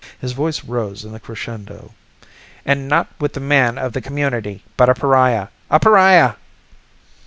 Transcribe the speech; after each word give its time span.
His 0.19 0.31
voice 0.31 0.63
rose 0.63 1.05
in 1.05 1.13
a 1.13 1.19
crescendo. 1.19 1.93
"And 2.65 2.87
not 2.87 3.09
with 3.19 3.37
a 3.37 3.39
man 3.39 3.77
of 3.77 3.93
the 3.93 4.01
community, 4.01 4.63
but 4.75 4.89
a 4.89 4.95
pariah! 4.95 5.49
_A 5.69 5.79
pariah! 5.79 6.33